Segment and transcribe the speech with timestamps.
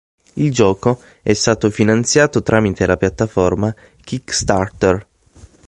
[0.33, 3.71] Il gioco è stato finanziato tramite la piattaforma
[4.03, 5.07] Kickstarter.